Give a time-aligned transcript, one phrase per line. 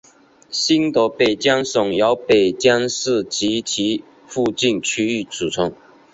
[0.49, 5.71] 新的北江省由北江市及其附近区域组成。